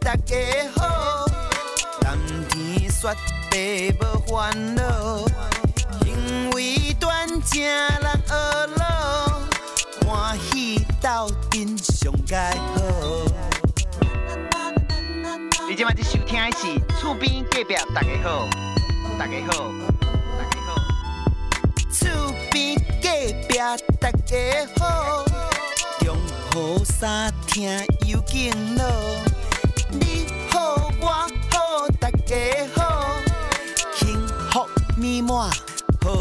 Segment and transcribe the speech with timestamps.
[0.00, 0.34] 大家
[0.76, 1.26] 好，
[2.00, 2.08] 冬
[2.48, 3.14] 天雪
[3.50, 5.26] 地无烦恼，
[6.00, 8.34] 行为端正人学
[8.78, 9.42] 老，
[10.06, 12.80] 欢喜斗阵上盖好。
[15.68, 18.48] 你今晚在收听的是厝边隔壁大家好，
[19.18, 19.70] 大家好，
[20.38, 20.80] 大家好，
[21.92, 22.08] 厝
[22.50, 23.08] 边隔
[23.46, 23.58] 壁
[24.00, 25.26] 大家好。
[26.54, 27.70] 好三听
[28.06, 28.84] 又敬老，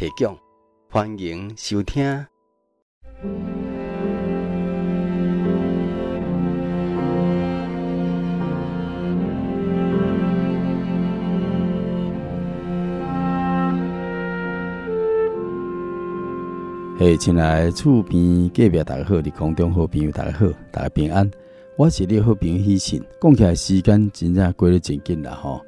[0.00, 0.34] 提供，
[0.88, 2.26] 欢迎收听。
[16.98, 21.30] 嘿，亲爱厝边隔壁大家好，你空中好朋友大家好，大家平安。
[21.76, 25.60] 我是你好朋友希信，讲起来时间真正过得真紧啦吼。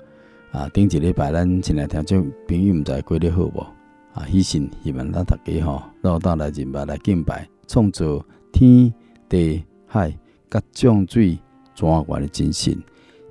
[0.52, 3.66] 啊，顶一礼拜咱亲爱听众朋友唔知过得好无？
[4.14, 8.92] 啊，希信希望咱大家吼，老大来认拜来敬拜，创造天
[9.28, 10.12] 地海
[10.48, 11.38] 各种水
[11.74, 12.76] 泉源的真神，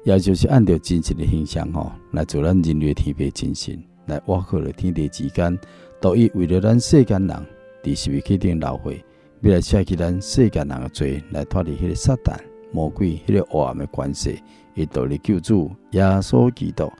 [0.03, 5.57] 也就是按照真实的形象吼，来做咱人类天父真神，来挖开了天地之间，
[5.99, 7.45] 都以为了咱世间人。
[7.83, 9.03] 伫是为决定老会，
[9.41, 12.35] 要来舍弃咱世间人的罪，来脱离迄个撒旦
[12.71, 14.39] 魔鬼迄个黑暗的关系，
[14.75, 16.91] 伊独立救主耶稣基督。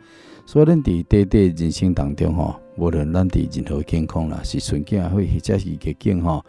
[0.44, 6.44] 所以咱伫短短人生当中吼，无论咱伫任何境况啦，是顺境也好，或者是逆境吼，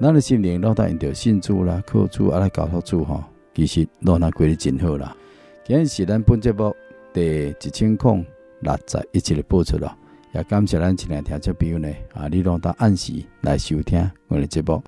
[0.00, 3.22] 咱的心灵老大因着信主啦、靠主啊来交托主吼，
[3.54, 5.16] 其实都那过得真好啦。
[5.64, 6.74] 今日是咱本节目
[7.12, 8.26] 第一千空
[8.62, 9.96] 六十一集的播出咯。
[10.32, 14.82] 也感谢咱亲爱听众朋友呢，啊，你拢到按时来收听我的节目。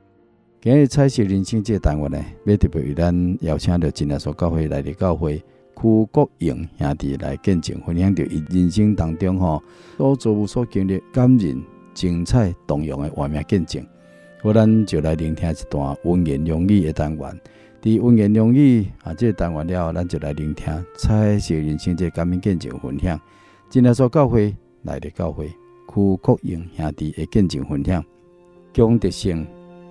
[0.60, 5.40] 今日彩色人生这个单元呢，要特别为咱邀请到真耶稣教会来的教会
[5.80, 9.62] 区国荣兄弟来见证分享着伊人生当中吼
[9.96, 11.62] 所做所经历感人
[11.94, 13.84] 精彩动容的画面见证。
[14.42, 17.40] 好，咱就来聆听一段温言良语的单元。
[17.80, 23.20] 伫温言良语啊，这个单元了后，咱就来聆听彩色人生这个感人见证分享。
[23.70, 24.54] 真耶稣教会。
[24.84, 28.02] 来的教会，区国荣兄弟的见证分享，
[28.72, 29.44] 江德胜、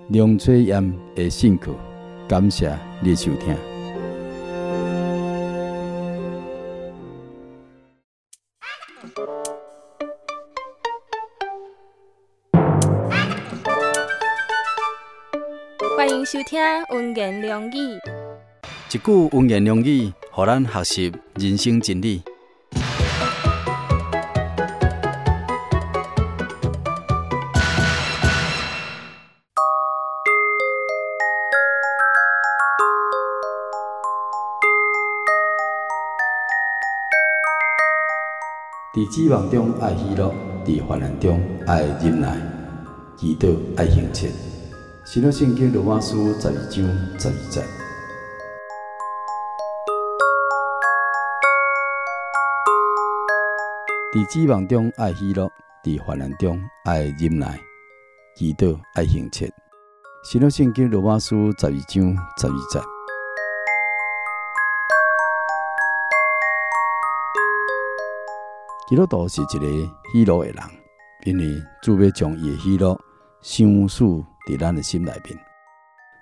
[0.08, 1.72] 梁翠嫣的信课，
[2.26, 3.77] 感谢你收听。
[15.96, 16.60] 欢迎收听
[16.90, 17.96] 温言良语，
[18.92, 22.24] 一句温言良语，互咱学习人生真理。
[38.98, 42.36] 伫指望中爱喜乐，伫患难中爱忍耐，
[43.16, 44.28] 祈祷爱行切。
[45.04, 46.72] 新约圣经罗马书十二章
[47.16, 47.62] 十二节。
[54.12, 55.48] 伫指望中爱喜乐，
[55.84, 57.56] 伫患难中爱忍耐，
[58.34, 59.48] 祈祷爱行切。
[60.24, 62.97] 新约圣经罗马书十二章十二节。
[68.88, 70.62] 基督徒是一个喜乐的人，
[71.24, 72.98] 因为主要将伊的喜乐
[73.42, 74.02] 赏赐
[74.46, 75.38] 伫咱的心内面，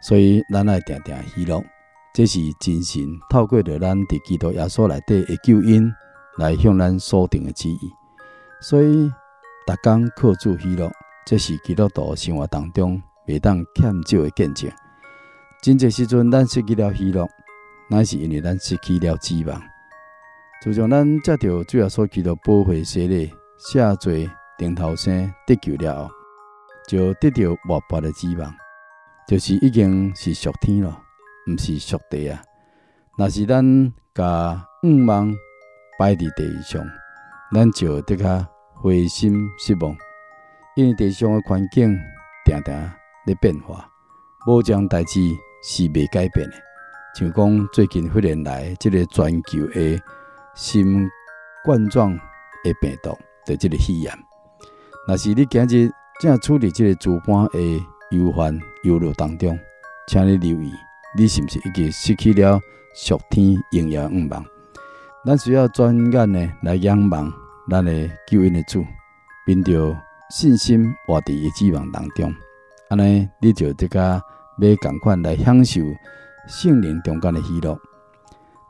[0.03, 1.63] 所以咱爱定定喜乐。
[2.13, 5.95] 这是真神透过着咱伫基督耶稣内底的救恩
[6.39, 7.79] 来向咱所定的旨意。
[8.61, 9.09] 所以，
[9.65, 10.91] 逐工靠主喜乐，
[11.25, 14.69] 这是基督徒生活当中袂当欠少的见证。
[15.63, 17.29] 真济时阵，咱失去了喜乐，
[17.89, 19.63] 乃是因为咱失去了指望。
[20.63, 26.11] 就像咱接到主耶稣基督宝血洗礼，下罪顶头生得救了后，
[26.89, 28.53] 就得到活泼的指望，
[29.29, 30.99] 就是已经是属天了，
[31.47, 32.43] 毋是属地啊。
[33.19, 35.33] 若是咱甲愿望
[35.99, 36.85] 摆伫地上，
[37.55, 38.45] 咱就得较
[38.75, 39.97] 灰心失望，
[40.75, 41.97] 因为地上的环境
[42.45, 42.91] 定定
[43.27, 43.89] 咧变化，
[44.47, 45.21] 无一样代志
[45.63, 46.57] 是未改变的。
[47.15, 49.99] 像讲最近忽然来即个全球的
[50.57, 51.07] 新
[51.63, 52.17] 冠状
[52.65, 54.19] 的病毒的即个肺炎，
[55.07, 59.59] 若是你今日正处理即个主观的忧患忧虑当中，
[60.09, 60.73] 请你留意，
[61.15, 62.59] 你是毋是已经失去了
[62.95, 64.43] 属天荣耀的望？
[65.27, 67.31] 咱需要专眼的来仰望
[67.71, 68.83] 咱的救恩的主，
[69.45, 69.95] 并着
[70.31, 72.35] 信心活伫伊指望当中，
[72.89, 75.83] 安尼你就这个要共款来享受。
[76.49, 77.77] 圣灵中间的喜乐，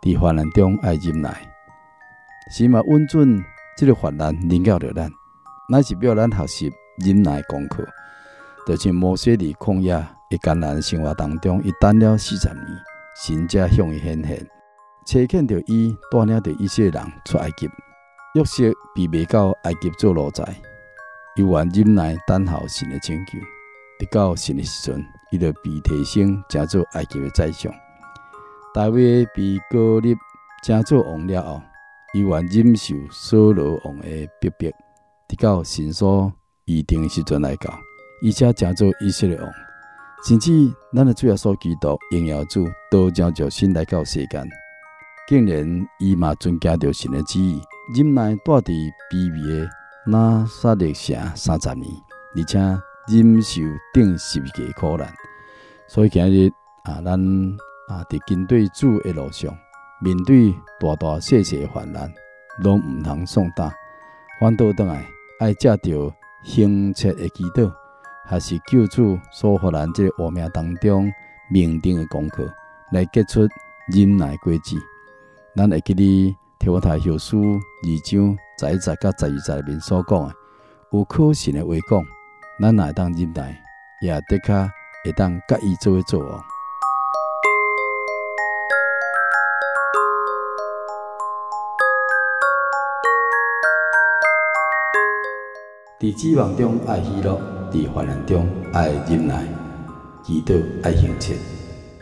[0.02, 1.30] 伫患难中爱忍耐，
[2.50, 2.81] 是嘛？
[2.87, 3.43] 稳准
[3.76, 5.10] 这个患难临到着咱，
[5.69, 6.72] 乃是要咱学习
[7.04, 7.87] 忍耐功课。
[8.66, 12.66] 就像摩西伫旷野一艰难生活当中，伊等了四十年，
[13.22, 14.46] 神才向伊显现，
[15.04, 17.69] 差遣着伊带领着以色列人出埃及。
[18.34, 18.64] 约瑟
[18.94, 20.44] 被卖到埃及做奴才，
[21.37, 23.38] 伊愿忍耐等候神的拯救，
[23.99, 25.04] 直到神的时阵。
[25.32, 27.72] 伊就被提升，成做埃及的宰相。
[28.72, 30.16] 大卫被膏立，
[30.62, 31.62] 成做王了后，
[32.16, 34.08] 伊愿忍受所罗王的
[34.40, 34.70] 逼迫，
[35.28, 36.32] 直到神所
[36.64, 37.78] 预定的时阵来到，
[38.22, 39.46] 伊才成做以色列王。
[40.26, 40.50] 甚至
[40.94, 44.48] 咱的主要所基督荣耀主，都将着新来到世间，
[45.28, 47.60] 竟然伊嘛遵行着神的旨意，
[47.94, 48.72] 忍耐住伫
[49.12, 49.68] 卑微的
[50.06, 51.86] 那撒勒城三十年，
[52.34, 52.58] 而且
[53.08, 53.60] 忍受
[53.92, 55.06] 顶十字架苦难。
[55.86, 56.50] 所以今日
[56.84, 57.20] 啊，咱
[57.90, 59.54] 啊伫跟对主的路上，
[60.00, 62.12] 面对大大小小的患难，
[62.62, 63.72] 拢毋通丧胆，
[64.38, 65.04] 反倒倒来
[65.40, 66.14] 爱借着
[66.44, 67.72] 恒切的祈祷，
[68.25, 71.10] 还是救助所予咱这个活命当中
[71.50, 72.46] 命定的功课，
[72.93, 73.48] 来结出
[73.93, 74.76] 忍耐果子。
[75.54, 80.34] 咱会记得提摩太后书二章十一节甲十二节里面所讲的，
[80.92, 82.04] 有可信的话讲，
[82.60, 83.62] 咱若会当忍耐，
[84.02, 84.69] 也的确。
[85.04, 86.42] 会当甲伊做一做哦。
[95.98, 97.40] 伫指望中爱喜乐，
[97.72, 99.48] 伫患难中爱忍耐，
[100.22, 101.34] 祈祷爱行切。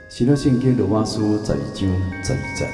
[0.09, 1.89] 新约圣经罗马书十二章
[2.25, 2.69] 十二节。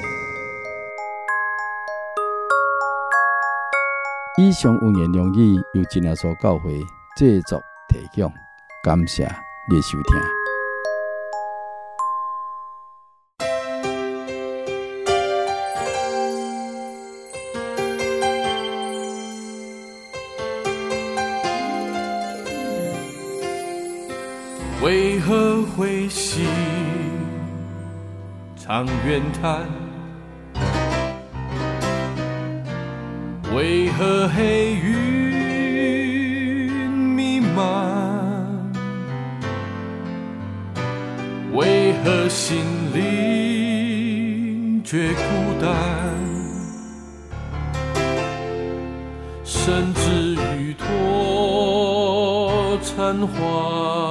[4.39, 6.81] 以上温言良语由真耶所教会
[7.15, 8.33] 制作提供，
[8.83, 9.23] 感谢。
[9.69, 10.40] 你收听，
[25.81, 26.45] 何灰心
[28.55, 29.65] 常怨叹？
[33.55, 38.71] 为何黑云弥漫？
[41.51, 42.59] 为何心
[42.93, 45.21] 灵却孤
[45.59, 45.73] 单，
[49.43, 54.10] 甚至于脱尘寰？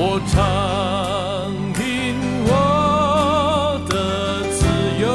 [0.00, 2.14] 我唱，听
[2.46, 2.50] 我
[3.88, 3.94] 的
[4.52, 4.62] 自
[5.00, 5.10] 由；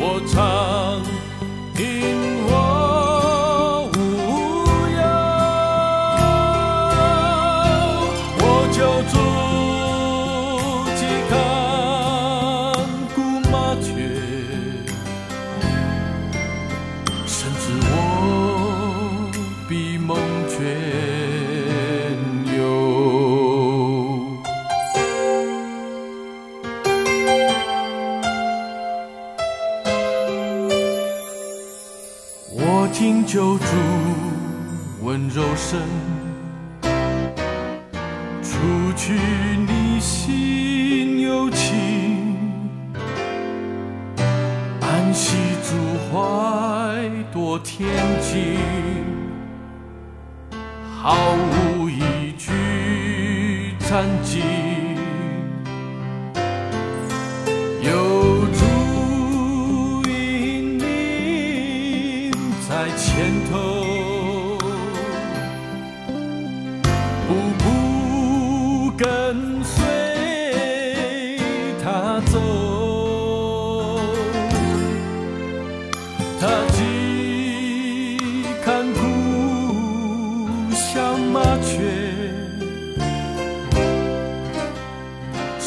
[0.00, 0.36] 我唱，
[1.76, 1.78] 听
[2.44, 2.52] 我
[3.94, 3.96] 无
[4.98, 5.00] 忧。
[8.40, 8.42] 我
[8.74, 8.78] 就
[9.12, 9.14] 住
[10.98, 11.32] 进看
[13.14, 13.16] 古
[13.48, 13.86] 麻雀。
[35.70, 35.78] 深
[38.42, 38.56] 除
[38.96, 42.48] 去你心有情
[44.80, 45.76] 安息主
[46.08, 47.86] 怀多天
[48.22, 48.56] 静
[51.02, 51.14] 毫
[51.76, 54.42] 无一句战绩
[57.82, 62.32] 有主引明
[62.66, 63.87] 在前头。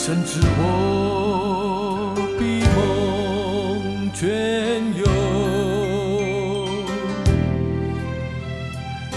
[0.03, 4.25] 深知我比梦眷
[4.98, 5.05] 永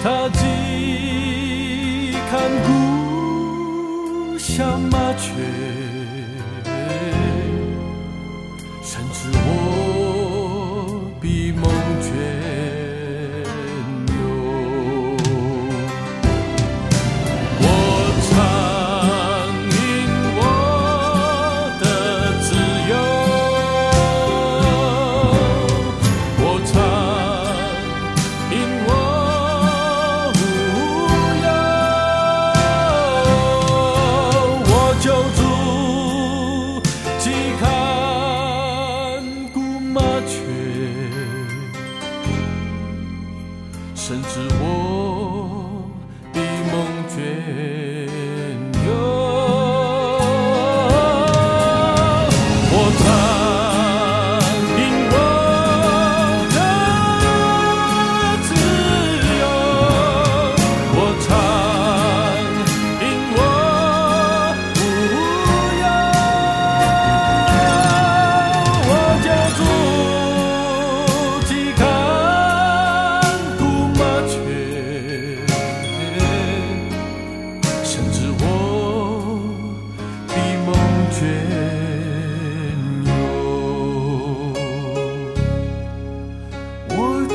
[0.03, 2.33] 他既看
[2.67, 2.69] 故
[4.39, 5.33] 乡麻雀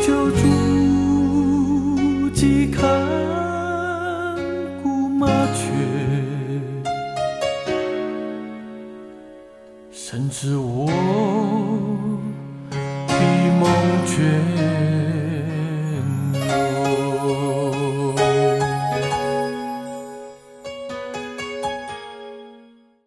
[0.01, 0.58] 眷。